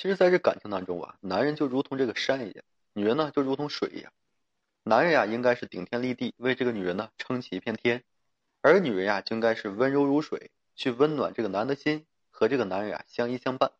[0.00, 4.12] 其实，在这感情当中啊，男人就如同这个山一样，女人呢就如同水一样。
[4.84, 7.98] 男人呀，应该是顶天立地，为这个女人呢撑起一片天；
[8.62, 13.72] 而女人呀，就应该是温柔如水，去温暖这个男的心，和这个男人啊相依相伴。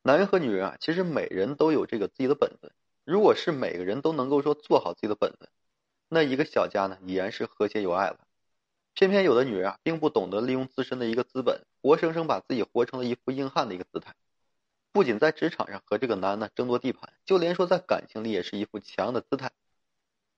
[0.00, 2.72] 男人和女人啊，其实每人都有这个自己的本分。
[3.04, 5.50] 如果是每个人都能够说做好自己的本分，
[6.08, 8.20] 那一个小家呢，已然是和谐有爱了。
[8.94, 14.14] 偏偏有的女人啊，并不懂得利用自身的一个资本，活生生把自己活成了一副硬汉的一个姿态。
[14.94, 19.50] 不仅在职场上和这个男的争夺地盘，就连说在感情里也是一副强的姿态。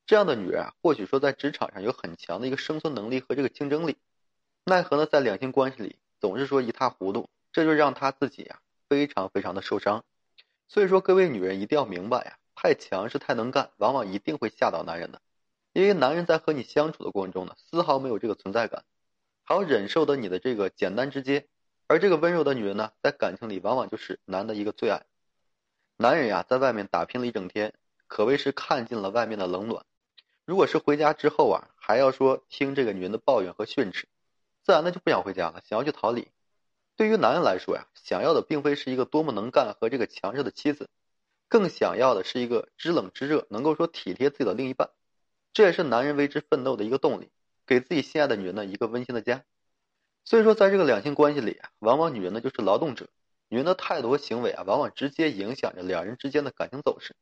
[0.06, 3.98] 这样的女人啊，或许说在职场上有很强的一个生存能力和这个竞争力，
[4.65, 10.06] 奈何呢，在两性关系里总是说一塌糊涂，这就让她自己呀非常非常的受伤。
[10.68, 15.20] 所以说，各位女人一定要明白呀，太强势、太能干，往往一定会吓到男人的。
[15.74, 18.87] 因为男人在和你相处的过程中呢，丝毫没有这个存在感，
[19.45, 21.46] 还要忍受的你的这个简单直接，
[21.88, 25.04] 而这个温柔的女人呢，在感情里往往就是男的一个最爱。
[25.96, 27.74] 男人呀，在外面打拼了一整天，
[28.09, 29.87] 可谓是看尽了外面的冷暖，
[30.45, 34.09] 如果是回家之后啊，还要说听这个女人的抱怨和训斥，
[34.65, 36.28] 自然的就不想回家了，想要去逃离。
[36.96, 40.90] 对于男人来说呀，想要的并非是一个多么能干和这个强势的妻子，
[41.48, 44.90] 更想要的是一个知冷知热，能够说体贴自己的另一半。
[45.52, 47.30] 这也是男人为之奋斗的一个动力，
[47.65, 49.45] 给自己心爱的女人呢一个温馨的家。
[50.27, 53.07] 所以说，在这个两性关系里啊，往往女人呢就是劳动者，
[53.49, 57.15] 女人的态度和行为啊，往往直接影响着两人之间的感情走势。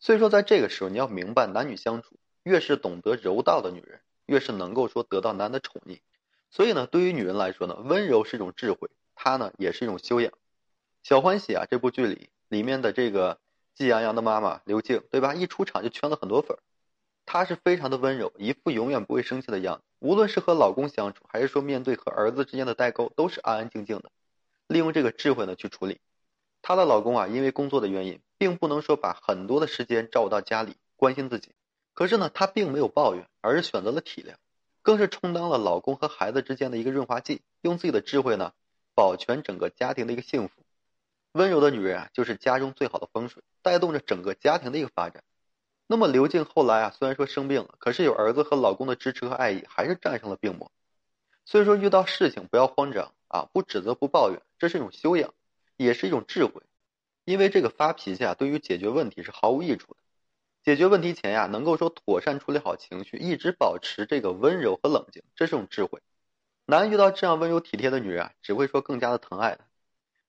[0.00, 6.00] 所以说，在这个时候，你要明白，男女相处，越是懂得柔道的女人，越是能够说得到男的宠溺。
[6.50, 10.32] 所以呢，对于女人来说呢，温柔是一种智慧，它呢也是一种修养。
[11.04, 13.38] 小欢喜啊，这部剧里里面的这个
[13.76, 15.32] 季洋洋的妈妈刘静，对吧？
[15.34, 16.58] 一出场就圈了很多粉。
[17.24, 19.82] 她是非常的温柔，一副永远不会生气的样子。
[20.00, 24.10] 无论是和老公相处，还是说面对和儿子之间的代沟，都是安安静静的，
[24.66, 26.00] 利用这个智慧呢去处理。
[26.60, 31.50] 她的老公啊，因为工作的原因，并不能说把很多的时间照顾到家里关心自己。
[31.94, 34.34] 可是呢，她并没有抱怨，而是选择了体谅，
[34.82, 38.52] 更是充当了老公和孩子之间的一个润滑剂，用自己的智慧呢，
[38.94, 40.62] 保全整个家庭的一个幸福。
[41.32, 45.22] 温柔的女人啊，就是家中最好的风水，带动着整个家庭的一个发展。
[45.92, 50.72] 那么刘静后来啊，虽然说生病了，可是有儿子和老公的支持和爱意，还是战胜了病魔。
[51.44, 55.34] 所以说遇到事情不要慌张啊，不指责不抱怨，这是一种修养，
[55.76, 56.62] 也是一种智慧。
[57.26, 60.00] 因为这个发脾气啊，对于解决问题是毫无益处的。
[60.64, 66.00] 解决问题前呀，能够说妥善处理好情绪，一直保持这个温柔和冷静，这是种智慧。
[66.64, 69.66] 男人遇到这样温柔体贴的女人啊，只会说更加的疼爱她。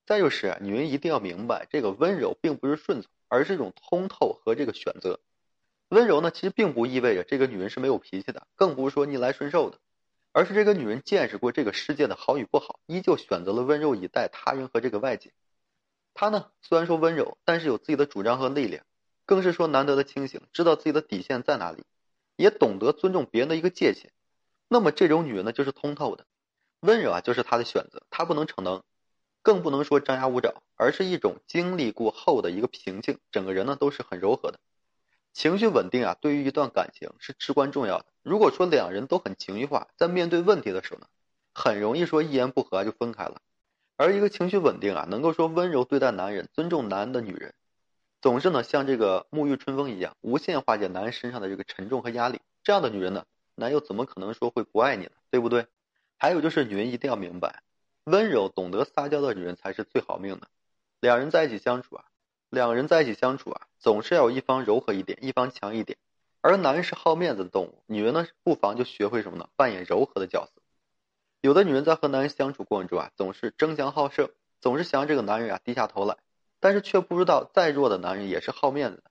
[0.04, 5.18] 再就是啊，女人一定要明白，这个温柔并不是顺从，而是一种通透和这个选择。
[5.88, 9.78] 温柔呢，其实并不意味着这个女人是没有脾气的，更不是说逆来顺受的，
[10.32, 15.32] 而是这个女人见识过这个世界的好与不好，依旧选择了温柔以待他人和这个外界。
[16.14, 18.84] 她呢，虽然说温柔，但是有自己的主张和力量，
[19.26, 21.84] 更是说难得的清醒，知道自己的底线在哪里，
[22.36, 24.12] 也懂得尊重别人的一个界限。
[24.68, 26.24] 那么这种女人呢，就是通透的，
[26.80, 28.82] 温柔啊，就是她的选择，她不能逞能，
[29.42, 34.58] 更不能说张牙舞爪，而是一种经历过后的一个平静，整个人呢都是很柔和的。
[35.34, 38.06] 情绪稳定啊，对于一段感情是至关重要的。
[38.22, 41.06] 如果说两人都很情绪化，在面对问题的时候呢，
[41.52, 43.42] 很容易说一言不合就分开了。
[43.96, 47.52] 而一个情绪稳定啊，能够说温柔对待男人、尊重男人的女人，
[48.22, 52.40] 总是呢像这个沐浴春风一样，无限化解男人身上的这个沉重和压力。
[52.62, 53.24] 这样的女人呢，
[53.56, 55.10] 男友怎么可能说会不爱你呢？
[55.30, 55.66] 对不对？
[56.16, 57.62] 还有就是女人一定要明白，
[58.04, 60.46] 温柔懂得撒娇的女人才是最好命的。
[61.00, 62.04] 两人在一起相处啊。
[62.54, 65.98] 两个人在一起相处啊，总是要有一方柔和一点，一方强一点。
[66.40, 69.48] 而男人是好面子的动物，女人呢不妨就学会什么呢？
[69.56, 70.62] 扮演柔和的角色。
[71.40, 76.16] 有的女人在和男人相处过程中啊，总是争强好胜，总是想让这个男人啊低下头来，
[76.60, 79.10] 但是却不知道再弱的男人也是好面子的。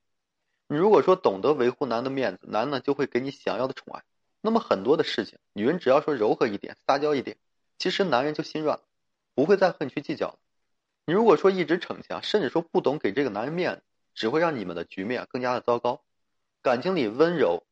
[0.68, 4.04] 你如果说懂得维护男的面子，男人呢就会给你想要的宠爱。
[4.42, 7.38] 那么很多的事情，女人只要说柔和一点，撒娇一点，
[7.78, 8.84] 其实男人就心软了，
[9.36, 10.38] 不会再和你去计较了。
[11.06, 13.82] 你如果说一直逞强，甚至说不懂给这个男人面子，
[14.16, 16.02] 只会让你们的局面更加的糟糕。
[16.62, 17.64] 感情里温柔、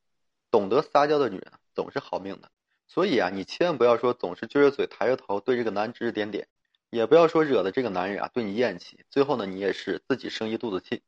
[0.52, 2.52] 懂得撒娇的女人总是好命的。
[2.90, 6.50] 所以啊，你千万不要说总是撅着嘴、抬着头对这个男人指指点点，
[6.90, 11.02] 也不要说惹得这个男人啊对你厌弃，最后呢你也是自己生一肚子气。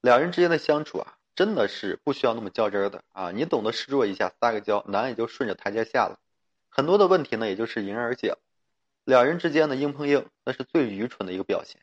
[0.00, 3.30] 两人之间的相处啊，真的是不需要那么较真儿的啊。
[3.30, 6.18] 你懂得示弱一下，撒个娇，男人也就顺着台阶下了，
[6.70, 8.38] 很多的问题呢也就是迎刃而解了。
[9.08, 11.80] 两人之间的硬碰硬，那是最愚蠢的一个表现。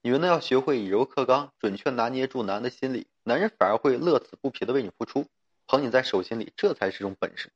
[0.00, 5.26] 女人呢要学会以柔克刚，准确拿捏住男人的心理，男人反而会乐此不疲的为你付出，
[5.66, 7.52] 捧你在手心里，这才是种本事。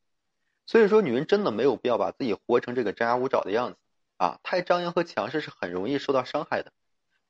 [0.66, 3.78] 所以说，女人真的没有必要把自己活成这个张牙舞爪的样子
[4.18, 4.38] 啊！
[4.42, 6.70] 太张扬和强势是很容易受到伤害的。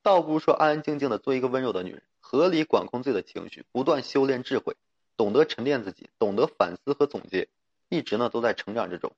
[0.03, 4.75] 倒不如说安安静静的做一个温柔的女人，合理管控自己的情绪，不断修炼智慧，
[5.17, 7.47] 懂得沉淀自己，懂得反思和总结，
[7.89, 9.13] 一直呢都在成长之中。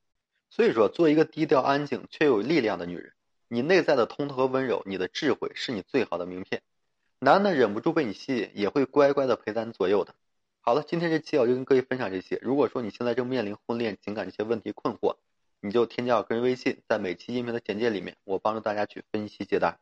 [0.51, 3.13] 所以说，做一个低调安静却有力量的女人，
[3.49, 6.63] 你内在的通透和温柔，你的智慧是你最好的名片。
[7.21, 10.15] 男的忍不住被你吸引，也会乖乖的陪在你左右的。
[10.61, 12.39] 好了，今天这期我就跟各位分享这些。
[12.43, 15.17] 如果说你现在正面临婚恋情感这些问题困惑，
[15.61, 19.81] 你就添加我个人微信，在每期音频的简介里面，我帮助大家去分析解答。